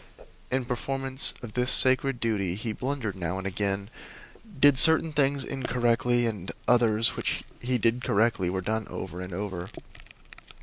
[0.49, 3.91] In performance of this sacred duty he blundered now and again,
[4.59, 9.69] did certain things incorrectly, and others which he did correctly were done over and over.